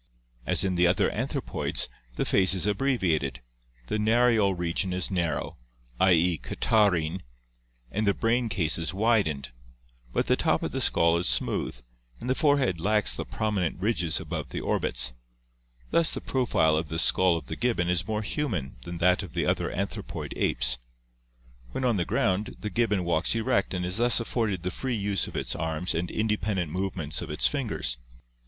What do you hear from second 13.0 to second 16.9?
the prominent ridges above the orbits; thus the profile of